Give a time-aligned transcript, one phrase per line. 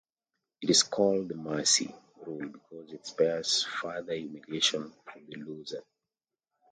[0.63, 1.93] It is called the "mercy"
[2.25, 5.83] rule because it spares further humiliation for the loser.